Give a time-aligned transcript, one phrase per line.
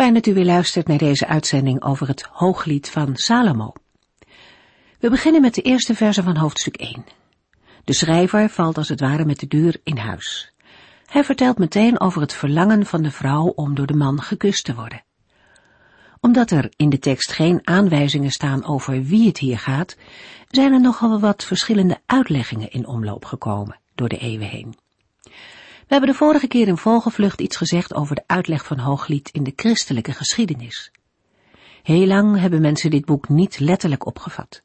[0.00, 3.72] Fijn dat u weer luistert naar deze uitzending over het Hooglied van Salomo.
[4.98, 7.04] We beginnen met de eerste verse van hoofdstuk 1.
[7.84, 10.52] De schrijver valt als het ware met de deur in huis.
[11.06, 14.74] Hij vertelt meteen over het verlangen van de vrouw om door de man gekust te
[14.74, 15.04] worden.
[16.20, 19.96] Omdat er in de tekst geen aanwijzingen staan over wie het hier gaat,
[20.48, 24.74] zijn er nogal wat verschillende uitleggingen in omloop gekomen door de eeuwen heen.
[25.90, 29.42] We hebben de vorige keer in volgevlucht iets gezegd over de uitleg van Hooglied in
[29.42, 30.90] de christelijke geschiedenis.
[31.82, 34.62] Heel lang hebben mensen dit boek niet letterlijk opgevat.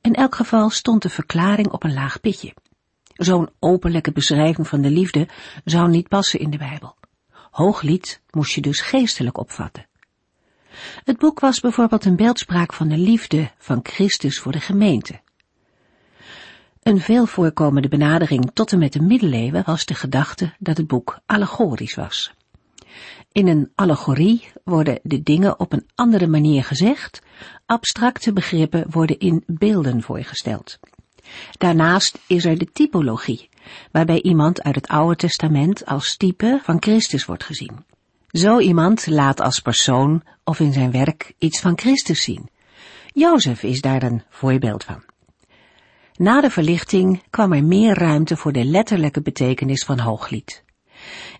[0.00, 2.54] In elk geval stond de verklaring op een laag pitje.
[3.14, 5.28] Zo'n openlijke beschrijving van de liefde
[5.64, 6.96] zou niet passen in de Bijbel.
[7.50, 9.86] Hooglied moest je dus geestelijk opvatten.
[11.04, 15.20] Het boek was bijvoorbeeld een beeldspraak van de liefde van Christus voor de gemeente.
[16.82, 21.18] Een veel voorkomende benadering tot en met de middeleeuwen was de gedachte dat het boek
[21.26, 22.32] allegorisch was.
[23.32, 27.22] In een allegorie worden de dingen op een andere manier gezegd,
[27.66, 30.78] abstracte begrippen worden in beelden voorgesteld.
[31.58, 33.48] Daarnaast is er de typologie,
[33.90, 37.84] waarbij iemand uit het Oude Testament als type van Christus wordt gezien.
[38.28, 42.48] Zo iemand laat als persoon of in zijn werk iets van Christus zien.
[43.12, 45.11] Jozef is daar een voorbeeld van.
[46.16, 50.64] Na de verlichting kwam er meer ruimte voor de letterlijke betekenis van Hooglied.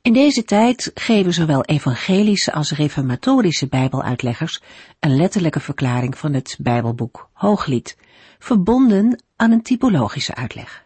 [0.03, 4.63] In deze tijd geven zowel evangelische als reformatorische bijbeluitleggers
[5.01, 7.97] een letterlijke verklaring van het Bijbelboek Hooglied,
[8.39, 10.85] verbonden aan een typologische uitleg.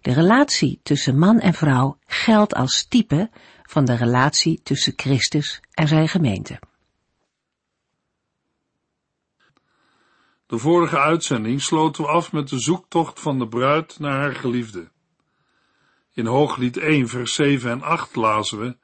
[0.00, 3.30] De relatie tussen man en vrouw geldt als type
[3.62, 6.58] van de relatie tussen Christus en zijn gemeente.
[10.52, 14.88] De vorige uitzending sloten we af met de zoektocht van de bruid naar haar geliefde.
[16.12, 18.76] In Hooglied 1 vers 7 en 8 lazen we,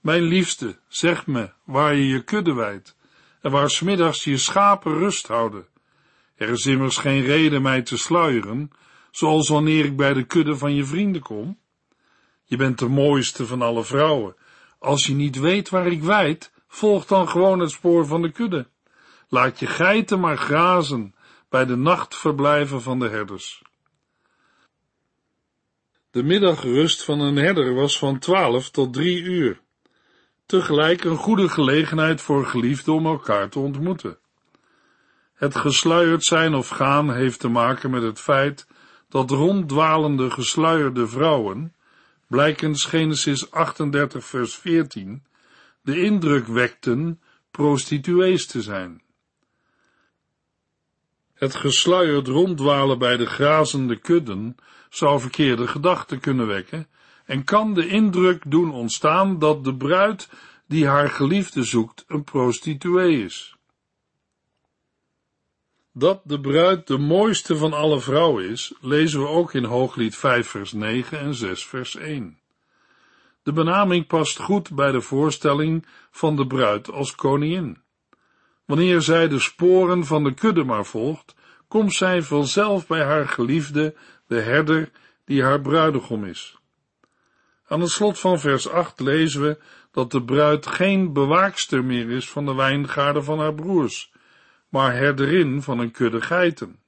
[0.00, 2.96] Mijn liefste, zeg me waar je je kudde wijdt
[3.40, 5.66] en waar smiddags je schapen rust houden.
[6.36, 8.70] Er is immers geen reden mij te sluieren,
[9.10, 11.58] zoals wanneer ik bij de kudde van je vrienden kom.
[12.44, 14.36] Je bent de mooiste van alle vrouwen.
[14.78, 18.68] Als je niet weet waar ik wijd, volg dan gewoon het spoor van de kudde.
[19.28, 21.14] Laat je geiten maar grazen
[21.48, 23.62] bij de nachtverblijven van de herders.
[26.10, 29.60] De middagrust van een herder was van twaalf tot drie uur.
[30.46, 34.18] Tegelijk een goede gelegenheid voor geliefden om elkaar te ontmoeten.
[35.34, 38.66] Het gesluierd zijn of gaan heeft te maken met het feit
[39.08, 41.74] dat ronddwalende gesluierde vrouwen,
[42.26, 45.24] blijkens Genesis 38 vers 14,
[45.82, 49.02] de indruk wekten prostituees te zijn.
[51.38, 54.56] Het gesluierd ronddwalen bij de grazende kudden
[54.90, 56.88] zou verkeerde gedachten kunnen wekken
[57.24, 60.28] en kan de indruk doen ontstaan dat de bruid
[60.66, 63.56] die haar geliefde zoekt een prostituee is.
[65.92, 70.48] Dat de bruid de mooiste van alle vrouwen is, lezen we ook in Hooglied 5
[70.48, 72.38] vers 9 en 6 vers 1.
[73.42, 77.82] De benaming past goed bij de voorstelling van de bruid als koningin.
[78.68, 81.34] Wanneer zij de sporen van de kudde maar volgt,
[81.68, 83.94] komt zij vanzelf bij haar geliefde,
[84.26, 84.90] de herder,
[85.24, 86.58] die haar bruidegom is.
[87.66, 89.58] Aan het slot van vers 8 lezen we
[89.90, 94.12] dat de bruid geen bewaakster meer is van de wijngaarden van haar broers,
[94.68, 96.80] maar herderin van een kudde geiten.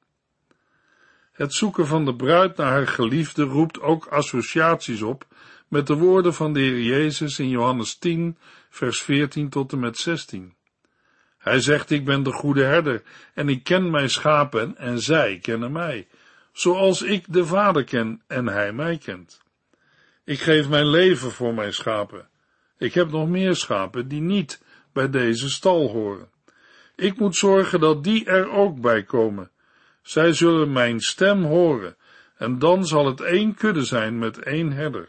[1.33, 5.27] Het zoeken van de bruid naar haar geliefde roept ook associaties op
[5.69, 8.39] met de woorden van de Heer Jezus in Johannes 10,
[8.71, 10.55] vers 14 tot en met 16.
[11.51, 13.03] Hij zegt, ik ben de goede herder
[13.35, 16.09] en ik ken mijn schapen en zij kennen mij,
[16.53, 19.41] zoals ik de Vader ken en hij mij kent.
[20.25, 22.29] Ik geef mijn leven voor mijn schapen.
[22.79, 26.29] Ik heb nog meer schapen die niet bij deze stal horen.
[26.97, 29.51] Ik moet zorgen dat die er ook bij komen.
[30.03, 31.97] Zij zullen mijn stem horen
[32.37, 35.09] en dan zal het één kudde zijn met één herder.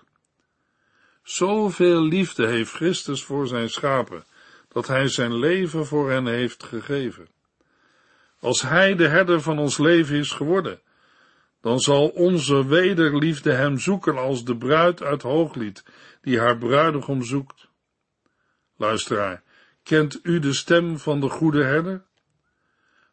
[1.24, 4.24] Zoveel liefde heeft Christus voor zijn schapen
[4.74, 7.28] dat Hij zijn leven voor hen heeft gegeven.
[8.40, 10.82] Als Hij de herder van ons leven is geworden,
[11.62, 15.84] dan zal onze wederliefde Hem zoeken als de bruid uit Hooglied,
[16.22, 17.68] die haar bruidegom zoekt.
[18.78, 19.44] Luisteraar,
[19.84, 22.06] kent u de stem van de goede herder?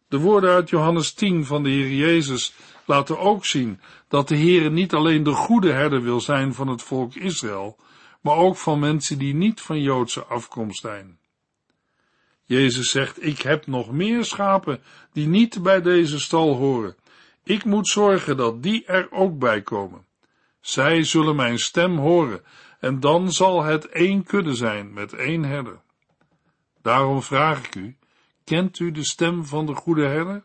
[0.09, 4.71] De woorden uit Johannes 10 van de Heer Jezus laten ook zien dat de Heer
[4.71, 7.77] niet alleen de goede herder wil zijn van het volk Israël,
[8.21, 11.19] maar ook van mensen die niet van Joodse afkomst zijn.
[12.49, 16.97] Jezus zegt, ik heb nog meer schapen die niet bij deze stal horen.
[17.45, 20.07] Ik moet zorgen dat die er ook bij komen.
[20.61, 22.43] Zij zullen mijn stem horen
[22.81, 25.81] en dan zal het één kudde zijn met één herder.
[26.83, 27.97] Daarom vraag ik u,
[28.45, 30.45] kent u de stem van de goede herder?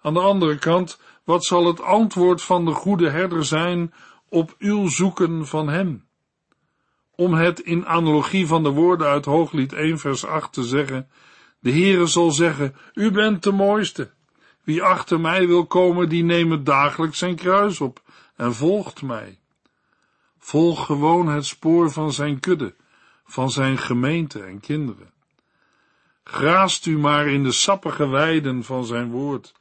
[0.00, 3.94] Aan de andere kant, wat zal het antwoord van de goede herder zijn
[4.28, 6.07] op uw zoeken van hem?
[7.20, 11.08] Om het in analogie van de woorden uit Hooglied 1 vers 8 te zeggen,
[11.60, 14.10] de Heere zal zeggen, u bent de mooiste.
[14.64, 18.02] Wie achter mij wil komen, die neemt dagelijks zijn kruis op
[18.36, 19.38] en volgt mij.
[20.38, 22.74] Volg gewoon het spoor van zijn kudde,
[23.24, 25.10] van zijn gemeente en kinderen.
[26.24, 29.52] Graast u maar in de sappige weiden van zijn woord.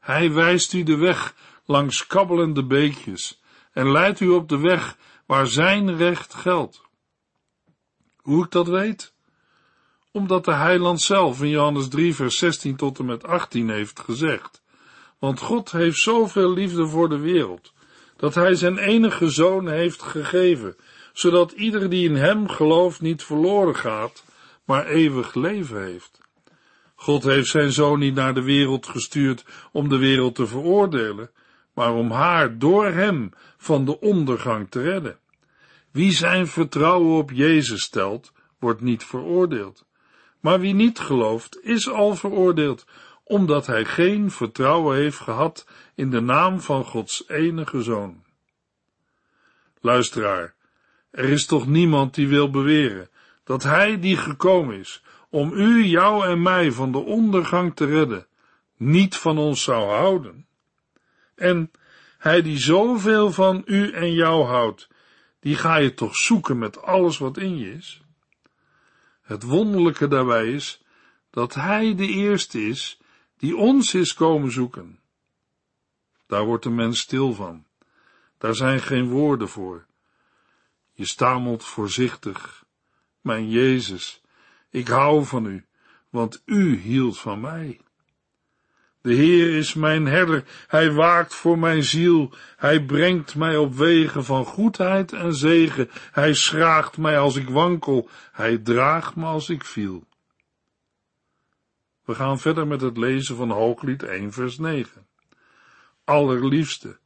[0.00, 3.42] Hij wijst u de weg langs kabbelende beekjes
[3.72, 4.96] en leidt u op de weg
[5.28, 6.82] waar zijn recht geldt.
[8.16, 9.12] Hoe ik dat weet?
[10.12, 14.62] Omdat de heiland zelf in Johannes 3 vers 16 tot en met 18 heeft gezegd.
[15.18, 17.72] Want God heeft zoveel liefde voor de wereld,
[18.16, 20.76] dat hij zijn enige zoon heeft gegeven,
[21.12, 24.24] zodat ieder die in hem gelooft niet verloren gaat,
[24.64, 26.20] maar eeuwig leven heeft.
[26.94, 31.30] God heeft zijn zoon niet naar de wereld gestuurd om de wereld te veroordelen,
[31.74, 35.18] maar om haar door hem van de ondergang te redden.
[35.90, 39.86] Wie zijn vertrouwen op Jezus stelt, wordt niet veroordeeld.
[40.40, 42.86] Maar wie niet gelooft, is al veroordeeld,
[43.24, 48.24] omdat hij geen vertrouwen heeft gehad in de naam van Gods enige zoon.
[49.80, 50.54] Luisteraar,
[51.10, 53.10] er is toch niemand die wil beweren
[53.44, 58.26] dat hij die gekomen is om u, jou en mij van de ondergang te redden,
[58.76, 60.46] niet van ons zou houden.
[61.34, 61.70] En
[62.18, 64.88] hij die zoveel van u en jou houdt,
[65.40, 68.02] die ga je toch zoeken met alles wat in je is?
[69.22, 70.82] Het wonderlijke daarbij is
[71.30, 73.00] dat hij de eerste is
[73.36, 75.00] die ons is komen zoeken.
[76.26, 77.66] Daar wordt de mens stil van.
[78.38, 79.86] Daar zijn geen woorden voor.
[80.92, 82.64] Je stamelt voorzichtig.
[83.20, 84.22] Mijn Jezus,
[84.70, 85.66] ik hou van u,
[86.08, 87.80] want u hield van mij.
[89.08, 94.24] De Heer is mijn herder, hij waakt voor mijn ziel, hij brengt mij op wegen
[94.24, 99.64] van goedheid en zegen, hij schraagt mij als ik wankel, hij draagt me als ik
[99.64, 100.06] viel.
[102.04, 105.06] We gaan verder met het lezen van Hooglied 1 vers 9.
[106.04, 106.98] Allerliefste,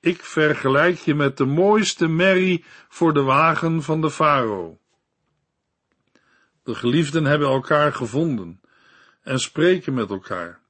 [0.00, 4.78] ik vergelijk je met de mooiste merrie voor de wagen van de farao.
[6.62, 8.60] De geliefden hebben elkaar gevonden
[9.22, 10.64] en spreken met elkaar.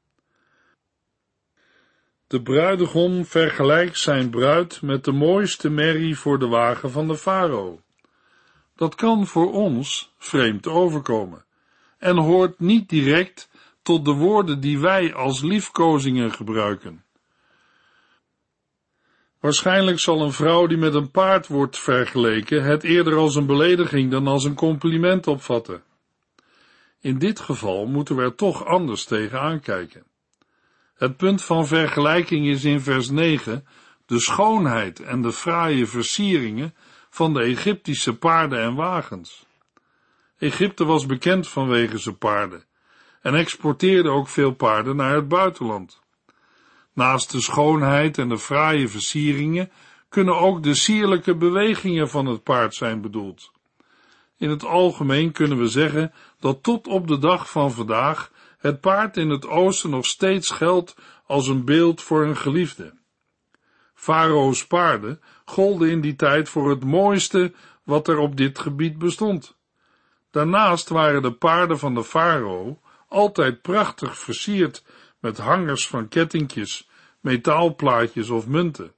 [2.27, 7.81] De bruidegom vergelijkt zijn bruid met de mooiste merrie voor de wagen van de farao.
[8.77, 11.45] Dat kan voor ons vreemd overkomen
[11.99, 13.49] en hoort niet direct
[13.83, 17.05] tot de woorden die wij als liefkozingen gebruiken.
[19.41, 24.11] Waarschijnlijk zal een vrouw die met een paard wordt vergeleken het eerder als een belediging
[24.11, 25.83] dan als een compliment opvatten.
[27.01, 30.05] In dit geval moeten we er toch anders tegen aankijken.
[30.97, 33.67] Het punt van vergelijking is in vers 9
[34.07, 36.75] de schoonheid en de fraaie versieringen
[37.11, 39.47] van de Egyptische paarden en wagens.
[40.39, 42.65] Egypte was bekend vanwege zijn paarden
[43.23, 46.01] en exporteerde ook veel paarden naar het buitenland.
[46.93, 49.71] Naast de schoonheid en de fraaie versieringen
[50.09, 53.53] kunnen ook de sierlijke bewegingen van het paard zijn bedoeld.
[54.39, 59.17] In het algemeen kunnen we zeggen dat tot op de dag van vandaag het paard
[59.17, 60.95] in het oosten nog steeds geldt
[61.27, 62.95] als een beeld voor een geliefde.
[63.95, 69.57] Farao's paarden golden in die tijd voor het mooiste wat er op dit gebied bestond.
[70.31, 74.85] Daarnaast waren de paarden van de farao altijd prachtig versierd
[75.19, 76.89] met hangers van kettingjes,
[77.21, 78.95] metaalplaatjes of munten.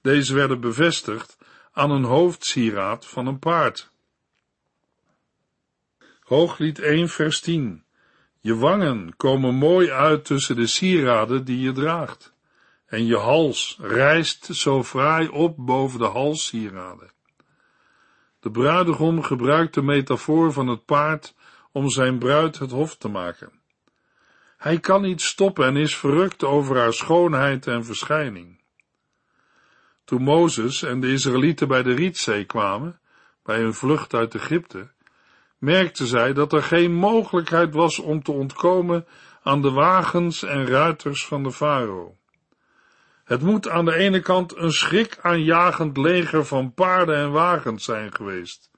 [0.00, 1.38] Deze werden bevestigd
[1.72, 3.90] aan een hoofdsieraad van een paard.
[6.20, 7.84] Hooglied 1 vers 10
[8.44, 12.34] Je wangen komen mooi uit tussen de sieraden die je draagt,
[12.86, 17.10] en je hals rijst zo fraai op boven de halssieraden.
[18.40, 21.34] De bruidegom gebruikt de metafoor van het paard
[21.72, 23.52] om zijn bruid het hof te maken.
[24.56, 28.60] Hij kan niet stoppen en is verrukt over haar schoonheid en verschijning.
[30.04, 33.00] Toen Mozes en de Israëlieten bij de Rietzee kwamen,
[33.42, 34.90] bij hun vlucht uit Egypte,
[35.62, 39.06] merkte zij dat er geen mogelijkheid was om te ontkomen
[39.42, 42.16] aan de wagens en ruiters van de farao.
[43.24, 48.70] Het moet aan de ene kant een schrikaanjagend leger van paarden en wagens zijn geweest,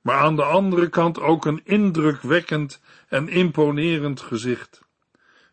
[0.00, 4.80] maar aan de andere kant ook een indrukwekkend en imponerend gezicht.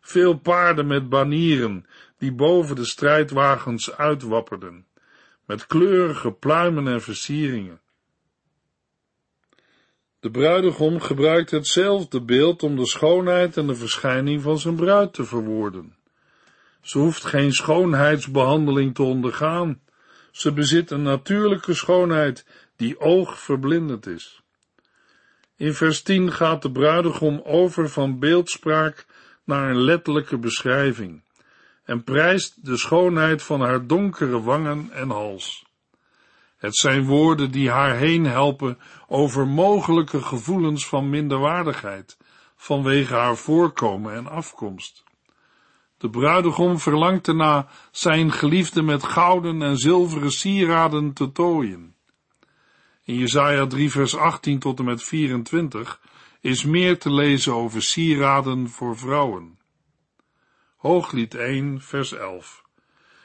[0.00, 1.86] Veel paarden met banieren
[2.18, 4.86] die boven de strijdwagens uitwapperden,
[5.46, 7.82] met kleurige pluimen en versieringen.
[10.24, 15.24] De bruidegom gebruikt hetzelfde beeld om de schoonheid en de verschijning van zijn bruid te
[15.24, 15.96] verwoorden.
[16.80, 19.80] Ze hoeft geen schoonheidsbehandeling te ondergaan.
[20.30, 24.42] Ze bezit een natuurlijke schoonheid die oogverblindend is.
[25.56, 29.06] In vers 10 gaat de bruidegom over van beeldspraak
[29.44, 31.22] naar een letterlijke beschrijving
[31.84, 35.63] en prijst de schoonheid van haar donkere wangen en hals.
[36.64, 38.78] Het zijn woorden die haar heen helpen
[39.08, 42.16] over mogelijke gevoelens van minderwaardigheid
[42.56, 45.04] vanwege haar voorkomen en afkomst.
[45.98, 51.94] De bruidegom verlangt erna zijn geliefde met gouden en zilveren sieraden te tooien.
[53.04, 56.00] In Jesaja 3 vers 18 tot en met 24
[56.40, 59.58] is meer te lezen over sieraden voor vrouwen.
[60.76, 62.62] Hooglied 1 vers 11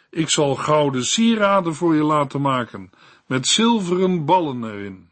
[0.10, 2.91] Ik zal gouden sieraden voor je laten maken,
[3.29, 5.09] met zilveren ballen erin.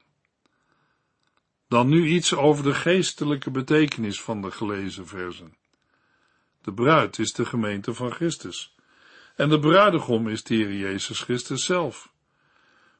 [1.67, 5.57] Dan nu iets over de geestelijke betekenis van de gelezen versen.
[6.61, 8.75] De bruid is de gemeente van Christus.
[9.35, 12.13] En de bruidegom is de Heer Jezus Christus zelf.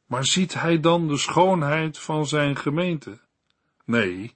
[0.06, 3.20] Maar ziet hij dan de schoonheid van zijn gemeente?
[3.86, 4.36] Nee,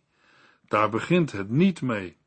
[0.67, 2.17] daar begint het niet mee.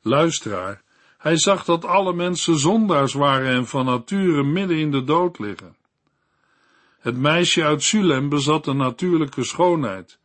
[0.00, 0.82] Luisteraar,
[1.18, 5.77] hij zag dat alle mensen zondaars waren en van nature midden in de dood liggen.
[7.08, 10.18] Het meisje uit Sulem bezat een natuurlijke schoonheid,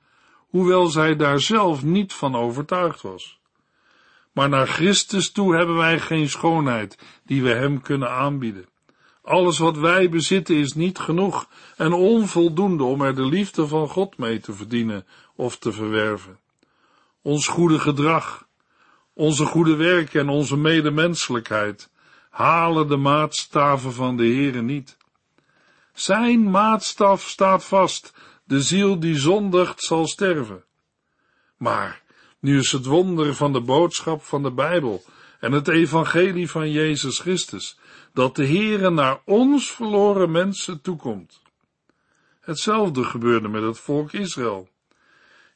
[0.50, 3.40] hoewel zij daar zelf niet van overtuigd was.
[4.32, 8.66] Maar naar Christus toe hebben wij geen schoonheid die we hem kunnen aanbieden.
[9.22, 11.48] Alles wat wij bezitten is niet genoeg
[11.78, 16.40] en onvoldoende om er de liefde van God mee te verdienen of te verwerven.
[17.22, 18.48] Ons goede gedrag,
[19.14, 21.90] onze goede werken en onze medemenselijkheid
[22.30, 24.98] halen de maatstaven van de Heere niet.
[25.94, 30.64] Zijn maatstaf staat vast, de ziel die zondigt zal sterven.
[31.58, 32.02] Maar
[32.40, 35.04] nu is het wonder van de boodschap van de Bijbel
[35.40, 37.78] en het evangelie van Jezus Christus,
[38.14, 41.42] dat de Heere naar ons verloren mensen toekomt.
[42.40, 44.70] Hetzelfde gebeurde met het volk Israël.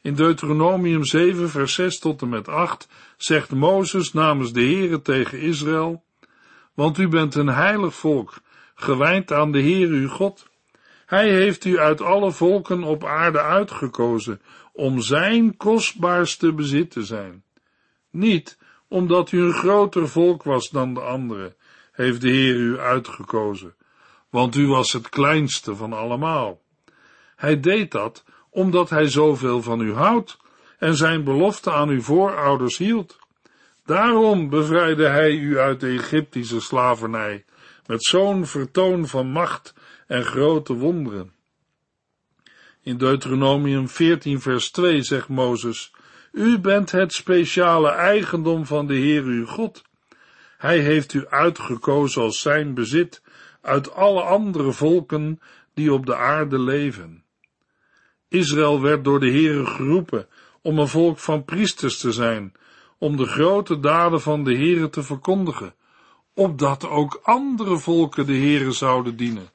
[0.02, 5.40] In Deuteronomium 7 vers 6 tot en met 8 zegt Mozes namens de Heere tegen
[5.40, 6.04] Israël,
[6.74, 8.34] want u bent een heilig volk,
[8.80, 10.48] gewijd aan de Heer uw God.
[11.06, 14.42] Hij heeft u uit alle volken op aarde uitgekozen
[14.74, 17.44] om zijn kostbaarste bezit te zijn.
[18.10, 18.58] Niet
[18.88, 21.56] omdat u een groter volk was dan de anderen,
[21.92, 23.76] heeft de Heer u uitgekozen,
[24.30, 26.62] want u was het kleinste van allemaal.
[27.36, 30.38] Hij deed dat omdat hij zoveel van u houdt
[30.78, 33.20] en zijn belofte aan uw voorouders hield.
[33.86, 37.46] Daarom bevrijdde hij u uit de Egyptische slavernij
[37.88, 39.74] met zo'n vertoon van macht
[40.08, 41.32] en grote wonderen.
[42.82, 45.92] In Deuteronomium 14 vers 2 zegt Mozes,
[46.32, 49.84] U bent het speciale eigendom van de Heer uw God.
[50.58, 53.22] Hij heeft u uitgekozen als zijn bezit
[53.62, 55.40] uit alle andere volken
[55.74, 57.24] die op de aarde leven.
[58.28, 60.28] Israël werd door de Heere geroepen
[60.62, 62.54] om een volk van priesters te zijn,
[62.98, 65.76] om de grote daden van de Heere te verkondigen,
[66.38, 69.50] opdat ook andere volken de Heere zouden dienen.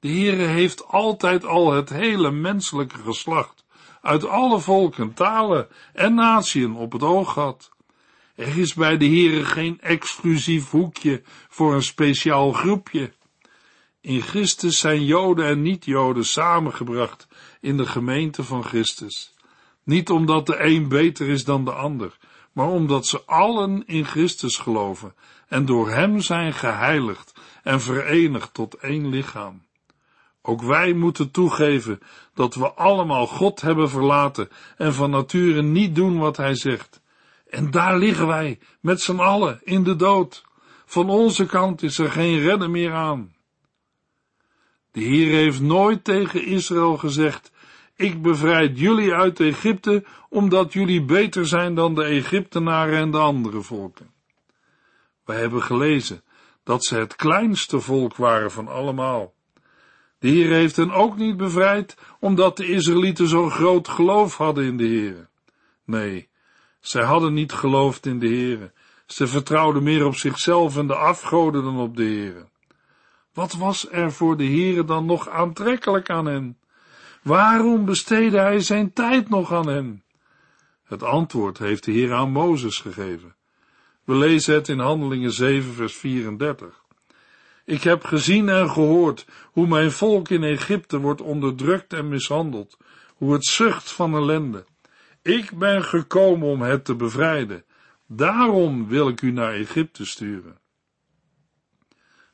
[0.00, 3.64] De Heere heeft altijd al het hele menselijke geslacht,
[4.02, 7.70] uit alle volken, talen en natieën op het oog gehad.
[8.34, 13.12] Er is bij de Heere geen exclusief hoekje voor een speciaal groepje.
[14.00, 17.28] In Christus zijn Joden en niet-Joden samengebracht
[17.60, 19.34] in de gemeente van Christus.
[19.84, 22.18] Niet omdat de een beter is dan de ander,
[22.52, 25.14] maar omdat ze allen in Christus geloven
[25.48, 29.66] en door Hem zijn geheiligd en verenigd tot één lichaam.
[30.42, 32.00] Ook wij moeten toegeven
[32.34, 37.00] dat we allemaal God hebben verlaten en van nature niet doen wat Hij zegt.
[37.50, 40.44] En daar liggen wij, met z'n allen, in de dood.
[40.84, 43.34] Van onze kant is er geen redden meer aan.
[44.92, 47.52] De Heer heeft nooit tegen Israël gezegd,
[47.96, 53.62] ik bevrijd jullie uit Egypte, omdat jullie beter zijn dan de Egyptenaren en de andere
[53.62, 54.10] volken.
[55.28, 56.22] Wij hebben gelezen
[56.64, 59.34] dat ze het kleinste volk waren van allemaal.
[60.18, 64.76] De Heer heeft hen ook niet bevrijd, omdat de Israëlieten zo'n groot geloof hadden in
[64.76, 65.28] de Heer.
[65.84, 66.28] Nee,
[66.80, 68.72] Zij hadden niet geloofd in de Heere.
[69.06, 72.48] Ze vertrouwden meer op zichzelf en de afgoden dan op de Heere.
[73.32, 76.58] Wat was er voor de Heere dan nog aantrekkelijk aan hen?
[77.22, 80.04] Waarom besteedde hij zijn tijd nog aan hen?
[80.84, 83.36] Het antwoord heeft de Heer aan Mozes gegeven.
[84.08, 86.82] We lezen het in Handelingen 7, vers 34.
[87.64, 92.76] Ik heb gezien en gehoord hoe mijn volk in Egypte wordt onderdrukt en mishandeld,
[93.14, 94.64] hoe het zucht van ellende.
[95.22, 97.64] Ik ben gekomen om het te bevrijden.
[98.06, 100.58] Daarom wil ik u naar Egypte sturen.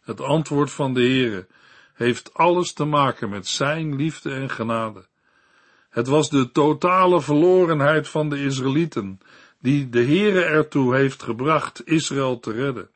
[0.01, 1.47] Het antwoord van de Heere
[1.95, 5.07] heeft alles te maken met zijn liefde en genade.
[5.91, 9.21] Het was de totale verlorenheid van de Israëlieten
[9.65, 12.89] die de Heere ertoe heeft gebracht Israël te redden.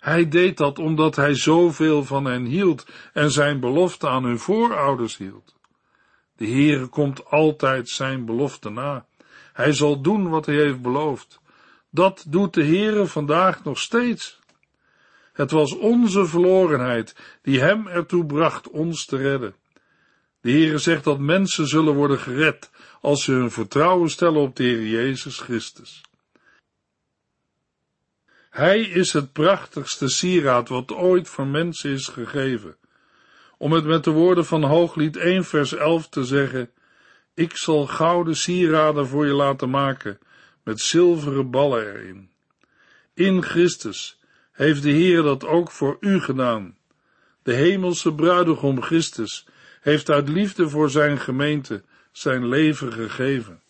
[0.00, 5.16] Hij deed dat omdat hij zoveel van hen hield en zijn belofte aan hun voorouders
[5.16, 5.56] hield.
[6.36, 9.06] De Heere komt altijd zijn belofte na.
[9.52, 11.40] Hij zal doen wat hij heeft beloofd.
[11.90, 14.38] Dat doet de Heere vandaag nog steeds.
[15.32, 19.54] Het was onze verlorenheid die hem ertoe bracht ons te redden.
[20.44, 22.70] De Heere zegt dat mensen zullen worden gered
[23.00, 26.02] als ze hun vertrouwen stellen op de Heer Jezus Christus.
[28.50, 32.76] Hij is het prachtigste sieraad wat ooit voor mensen is gegeven.
[33.58, 36.70] Om het met de woorden van Hooglied 1 vers 11 te zeggen,
[37.34, 40.18] ik zal gouden sieraden voor je laten maken,
[40.62, 42.30] met zilveren ballen erin.
[43.14, 44.20] In Christus
[44.52, 46.76] heeft de Heer dat ook voor u gedaan.
[47.42, 49.46] De hemelse bruidegom Christus
[49.84, 53.62] heeft uit liefde voor zijn gemeente zijn leven gegeven.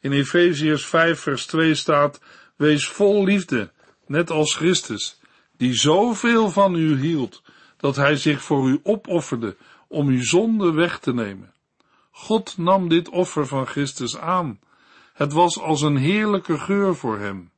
[0.00, 2.20] In Efeziërs 5 vers 2 staat,
[2.56, 3.72] wees vol liefde,
[4.06, 5.20] net als Christus,
[5.56, 7.42] die zoveel van u hield,
[7.76, 9.56] dat hij zich voor u opofferde
[9.88, 11.52] om uw zonde weg te nemen.
[12.10, 14.60] God nam dit offer van Christus aan.
[15.12, 17.50] Het was als een heerlijke geur voor hem.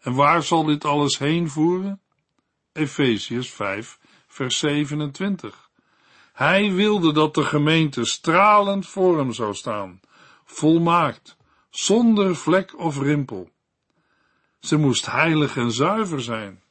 [0.00, 2.00] En waar zal dit alles heen voeren?
[2.72, 5.69] Efeziërs 5, vers 27.
[6.40, 10.00] Hij wilde dat de gemeente stralend voor hem zou staan,
[10.44, 11.36] volmaakt,
[11.70, 13.50] zonder vlek of rimpel.
[14.60, 16.62] Ze moest heilig en zuiver zijn.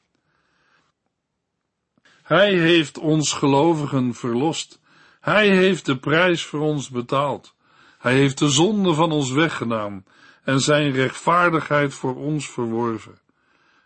[2.24, 4.80] Hij heeft ons gelovigen verlost.
[5.20, 7.56] Hij heeft de prijs voor ons betaald.
[7.98, 10.06] Hij heeft de zonde van ons weggedaan
[10.44, 13.20] en zijn rechtvaardigheid voor ons verworven.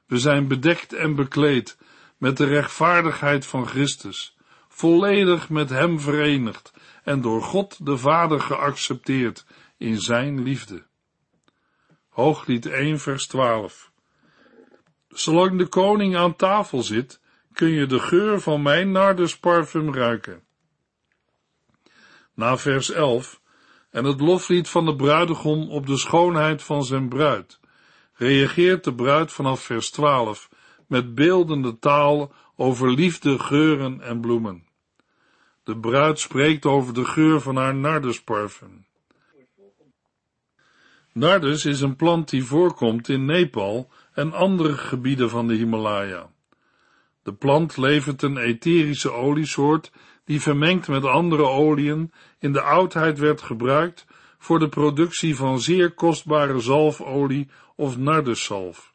[0.05, 1.77] We zijn bedekt en bekleed
[2.17, 4.32] met de rechtvaardigheid van Christus,
[4.75, 9.45] volledig met Hem verenigd en door God de Vader geaccepteerd
[9.77, 10.83] in Zijn liefde.
[12.09, 13.91] Hooglied 1 vers 12
[15.07, 17.21] Zolang de koning aan tafel zit,
[17.53, 20.43] kun je de geur van mijn nardusparfum ruiken.
[22.33, 23.41] Na vers 11
[23.89, 27.59] en het loflied van de bruidegom op de schoonheid van zijn bruid,
[28.13, 30.49] reageert de bruid vanaf vers 12
[30.87, 34.67] met beeldende taal over liefde, geuren en bloemen.
[35.63, 38.85] De bruid spreekt over de geur van haar nardusparfum.
[41.11, 46.31] Nardus is een plant die voorkomt in Nepal en andere gebieden van de Himalaya.
[47.23, 49.91] De plant levert een etherische oliesoort
[50.25, 54.05] die vermengd met andere oliën in de oudheid werd gebruikt
[54.37, 58.93] voor de productie van zeer kostbare zalfolie of narduszalf.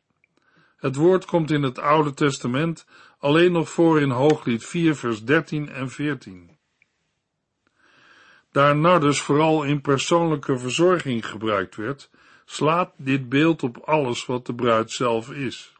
[0.76, 2.86] Het woord komt in het Oude Testament
[3.18, 6.50] alleen nog voor in Hooglied 4 vers 13 en 14.
[8.52, 12.10] Daar nardus vooral in persoonlijke verzorging gebruikt werd,
[12.44, 15.76] slaat dit beeld op alles wat de bruid zelf is.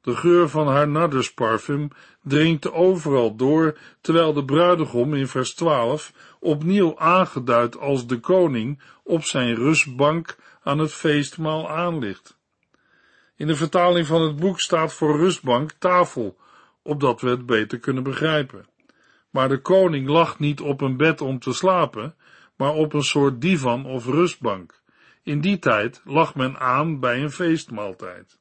[0.00, 1.88] De geur van haar nardusparfum
[2.22, 9.24] dringt overal door, terwijl de bruidegom in vers 12 opnieuw aangeduid als de koning op
[9.24, 12.35] zijn rustbank aan het feestmaal aanligt.
[13.36, 16.36] In de vertaling van het boek staat voor rustbank tafel,
[16.82, 18.66] opdat we het beter kunnen begrijpen.
[19.30, 22.14] Maar de koning lag niet op een bed om te slapen,
[22.56, 24.82] maar op een soort divan of rustbank.
[25.22, 28.38] In die tijd lag men aan bij een feestmaaltijd.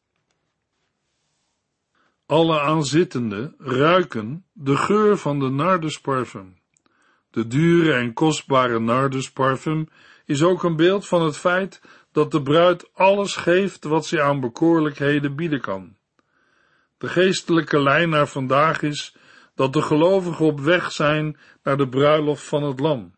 [2.26, 6.58] Alle aanzittenden ruiken de geur van de nardusparfum.
[7.30, 9.88] De dure en kostbare nardusparfum
[10.26, 11.82] is ook een beeld van het feit
[12.16, 15.96] dat de bruid alles geeft wat ze aan bekoorlijkheden bieden kan.
[16.98, 19.16] De geestelijke lijn naar vandaag is
[19.56, 23.16] dat de gelovigen op weg zijn naar de bruiloft van het lam.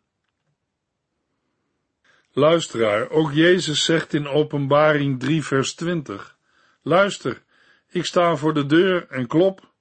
[2.31, 6.37] Luisteraar, ook Jezus zegt in Openbaring 3 vers 20,
[6.81, 7.43] Luister,
[7.89, 9.71] ik sta voor de deur en klop.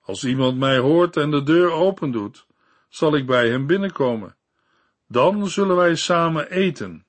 [0.00, 2.46] Als iemand mij hoort en de deur opendoet,
[2.88, 4.36] zal ik bij hem binnenkomen.
[5.08, 7.06] Dan zullen wij samen eten,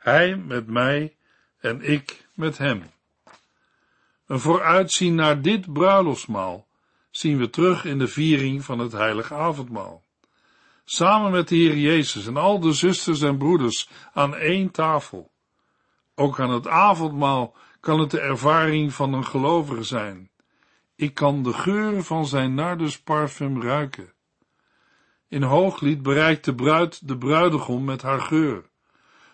[0.00, 1.16] hij met mij
[1.58, 2.82] en ik met hem.
[4.26, 6.66] Een vooruitzien naar dit bruiloftsmaal
[7.10, 10.02] zien we terug in de viering van het heilige avondmaal.
[10.84, 15.30] Samen met de Heer Jezus en al de zusters en broeders aan één tafel.
[16.14, 20.30] Ook aan het avondmaal kan het de ervaring van een gelovige zijn.
[20.96, 24.12] Ik kan de geur van zijn nardusparfum ruiken.
[25.28, 28.69] In hooglied bereikt de bruid de bruidegom met haar geur.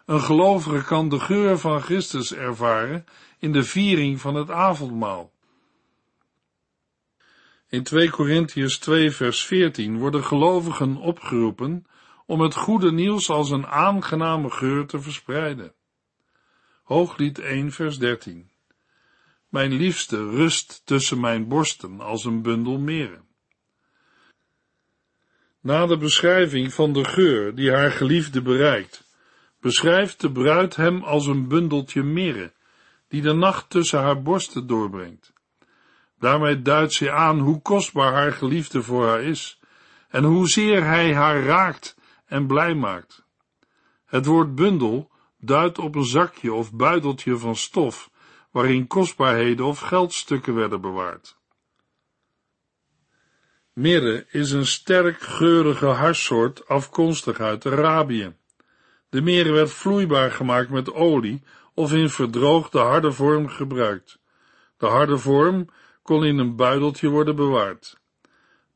[0.07, 3.05] Een gelovige kan de geur van Christus ervaren
[3.39, 5.33] in de viering van het avondmaal.
[7.69, 11.87] In 2 Korintiërs 2 vers 14 worden gelovigen opgeroepen
[12.27, 15.73] om het goede nieuws als een aangename geur te verspreiden.
[16.83, 18.51] Hooglied 1 vers 13
[19.49, 23.25] Mijn liefste rust tussen mijn borsten als een bundel meren.
[25.61, 29.06] Na de beschrijving van de geur die haar geliefde bereikt,
[29.67, 32.53] beschrijft de bruid hem als een bundeltje mirre,
[33.09, 35.33] die de nacht tussen haar borsten doorbrengt.
[36.19, 39.61] Daarmee duidt ze aan hoe kostbaar haar geliefde voor haar is,
[40.09, 43.25] en hoezeer hij haar raakt en blij maakt.
[44.05, 48.11] Het woord bundel duidt op een zakje of buideltje van stof,
[48.51, 51.37] waarin kostbaarheden of geldstukken werden bewaard.
[53.73, 58.35] Mirre is een sterk geurige harssoort afkomstig uit Arabië.
[59.17, 61.43] De meren werd vloeibaar gemaakt met olie
[61.75, 64.19] of in verdroogde harde vorm gebruikt.
[64.79, 65.69] De harde vorm
[66.03, 68.01] kon in een buideltje worden bewaard.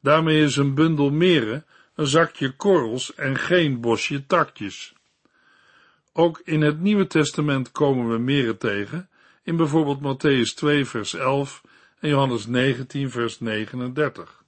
[0.03, 4.93] Daarmee is een bundel meren een zakje korrels en geen bosje takjes.
[6.13, 9.09] Ook in het Nieuwe Testament komen we meren tegen,
[9.43, 11.63] in bijvoorbeeld Matthäus 2 vers 11
[11.99, 14.45] en Johannes 19 vers 39.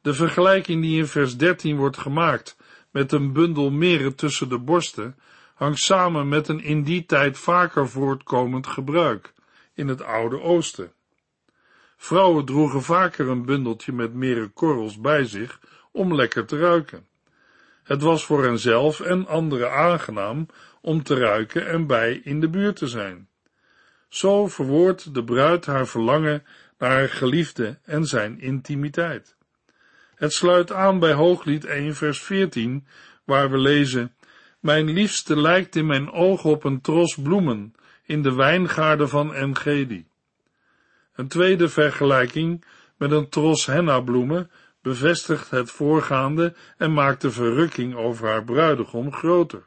[0.00, 2.56] De vergelijking die in vers 13 wordt gemaakt
[2.94, 5.16] met een bundel meren tussen de borsten,
[5.54, 9.32] hangt samen met een in die tijd vaker voortkomend gebruik
[9.74, 10.92] in het Oude Oosten.
[11.96, 15.60] Vrouwen droegen vaker een bundeltje met meren korrels bij zich
[15.92, 17.06] om lekker te ruiken.
[17.82, 20.46] Het was voor henzelf en anderen aangenaam
[20.80, 23.28] om te ruiken en bij in de buurt te zijn.
[24.08, 26.44] Zo verwoordt de bruid haar verlangen
[26.78, 29.36] naar haar geliefde en zijn intimiteit.
[30.14, 32.86] Het sluit aan bij Hooglied 1 vers 14,
[33.24, 34.14] waar we lezen,
[34.60, 37.74] Mijn liefste lijkt in mijn oog op een tros bloemen
[38.04, 40.06] in de wijngaarden van Engedi.
[41.14, 42.64] Een tweede vergelijking
[42.96, 44.50] met een tros hennabloemen
[44.82, 49.62] bevestigt het voorgaande en maakt de verrukking over haar bruidegom groter.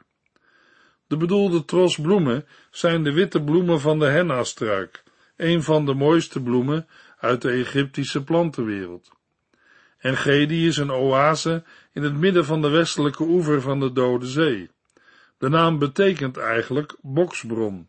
[1.06, 5.02] De bedoelde tros bloemen zijn de witte bloemen van de hennastruik,
[5.36, 9.17] een van de mooiste bloemen uit de Egyptische plantenwereld.
[9.98, 14.70] Engedi is een oase in het midden van de westelijke oever van de Dode Zee.
[15.38, 17.88] De naam betekent eigenlijk boksbron.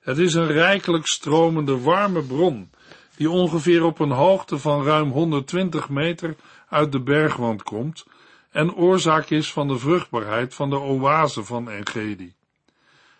[0.00, 2.70] Het is een rijkelijk stromende warme bron,
[3.16, 6.36] die ongeveer op een hoogte van ruim 120 meter
[6.68, 8.06] uit de bergwand komt
[8.50, 12.34] en oorzaak is van de vruchtbaarheid van de oase van Engedi.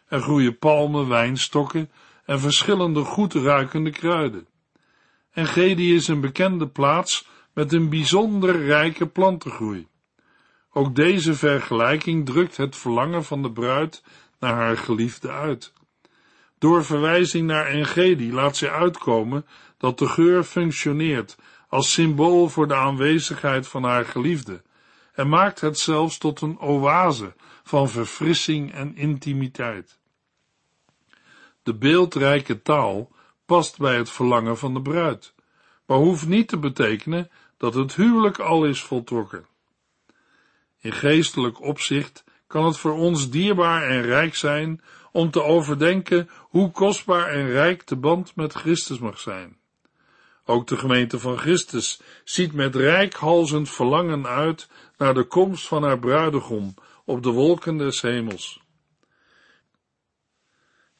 [0.08, 1.90] Er groeien palmen, wijnstokken
[2.24, 4.46] en verschillende goed ruikende kruiden.
[5.32, 9.88] Engedi is een bekende plaats met een bijzonder rijke plantengroei.
[10.72, 14.02] Ook deze vergelijking drukt het verlangen van de bruid
[14.38, 15.72] naar haar geliefde uit.
[16.58, 21.36] Door verwijzing naar Engedi laat zij uitkomen dat de geur functioneert
[21.68, 24.62] als symbool voor de aanwezigheid van haar geliefde
[25.12, 29.98] en maakt het zelfs tot een oase van verfrissing en intimiteit.
[31.62, 33.10] De beeldrijke taal
[33.46, 35.34] past bij het verlangen van de bruid,
[35.88, 39.46] maar hoeft niet te betekenen dat het huwelijk al is voltrokken.
[40.80, 46.70] In geestelijk opzicht kan het voor ons dierbaar en rijk zijn om te overdenken hoe
[46.70, 49.56] kostbaar en rijk de band met Christus mag zijn.
[50.44, 55.98] Ook de gemeente van Christus ziet met rijkhalzend verlangen uit naar de komst van haar
[55.98, 56.74] bruidegom
[57.04, 58.60] op de wolken des hemels.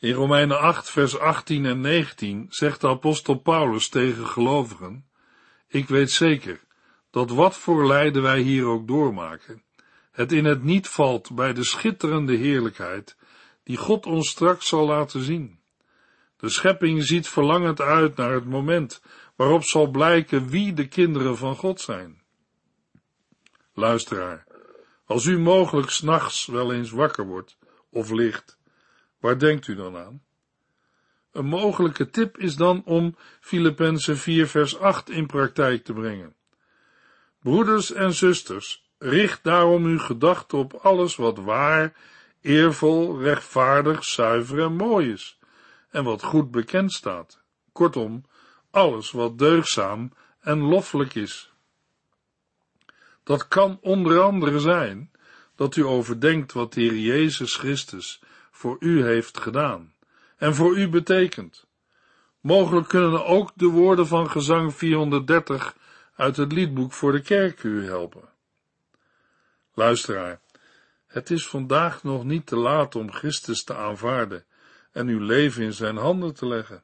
[0.00, 5.08] In Romeinen 8, vers 18 en 19 zegt de apostel Paulus tegen gelovigen,
[5.68, 6.61] ik weet zeker
[7.11, 9.62] dat wat voor lijden wij hier ook doormaken,
[10.11, 13.16] het in het niet valt bij de schitterende heerlijkheid
[13.64, 15.61] die God ons straks zal laten zien.
[16.37, 19.02] De schepping ziet verlangend uit naar het moment
[19.37, 22.22] waarop zal blijken wie de kinderen van God zijn.
[23.74, 24.46] Luisteraar,
[25.04, 27.58] als u mogelijk s'nachts wel eens wakker wordt
[27.90, 28.58] of ligt,
[29.20, 30.22] waar denkt u dan aan?
[31.33, 36.35] Een mogelijke tip is dan om Filippenzen 4 vers 8 in praktijk te brengen.
[37.42, 41.94] Broeders en zusters, richt daarom uw gedachten op alles wat waar,
[42.40, 45.38] eervol, rechtvaardig, zuiver en mooi is,
[45.90, 47.42] en wat goed bekend staat.
[47.72, 48.24] Kortom,
[48.70, 51.52] alles wat deugzaam en loffelijk is.
[53.24, 55.11] Dat kan onder andere zijn
[55.57, 58.20] dat u overdenkt wat de Heer Jezus Christus
[58.59, 59.94] voor u heeft gedaan
[60.37, 61.66] en voor u betekent.
[62.40, 65.77] Mogelijk kunnen ook de woorden van gezang 430
[66.16, 68.29] uit het liedboek voor de kerk u helpen.
[69.75, 70.40] Luisteraar,
[71.07, 74.44] het is vandaag nog niet te laat om Christus te aanvaarden
[74.92, 76.83] en uw leven in zijn handen te leggen.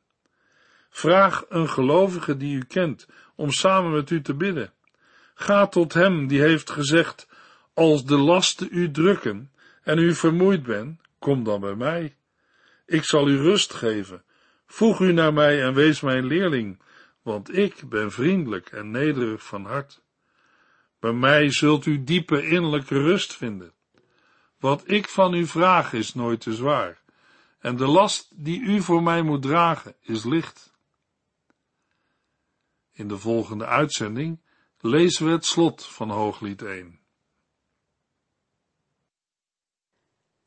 [0.90, 4.72] Vraag een gelovige die u kent om samen met u te bidden.
[5.34, 7.28] Ga tot hem die heeft gezegd,
[7.72, 12.16] als de lasten u drukken en u vermoeid bent, kom dan bij mij.
[12.86, 14.24] Ik zal u rust geven.
[14.66, 16.82] Voeg u naar mij en wees mijn leerling,
[17.22, 20.02] want ik ben vriendelijk en nederig van hart.
[21.00, 23.72] Bij mij zult u diepe innerlijke rust vinden.
[24.58, 27.02] Wat ik van u vraag is nooit te zwaar,
[27.58, 30.72] en de last die u voor mij moet dragen is licht.
[32.92, 34.40] In de volgende uitzending
[34.80, 37.03] lezen we het slot van Hooglied 1.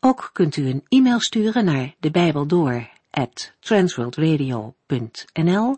[0.00, 2.88] Ook kunt u een e-mail sturen naar de Bijbel door
[3.60, 5.76] transworldradio.nl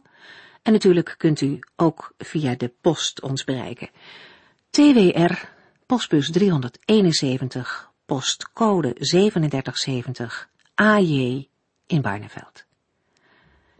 [0.62, 3.90] en natuurlijk kunt u ook via de post ons bereiken.
[4.70, 5.32] TWR,
[5.86, 11.48] postbus 371, postcode 3770, AJ
[11.86, 12.66] in Barneveld.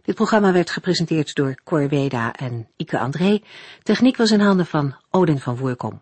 [0.01, 3.41] Dit programma werd gepresenteerd door Cor Weda en Ike André.
[3.83, 6.01] Techniek was in handen van Odin van Voorkom.